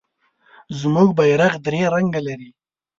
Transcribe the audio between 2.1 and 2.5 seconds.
لري.